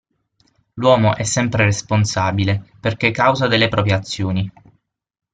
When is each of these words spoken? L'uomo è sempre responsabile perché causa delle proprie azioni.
L'uomo 0.77 1.15
è 1.15 1.21
sempre 1.21 1.63
responsabile 1.63 2.71
perché 2.79 3.11
causa 3.11 3.45
delle 3.45 3.67
proprie 3.69 3.93
azioni. 3.93 4.51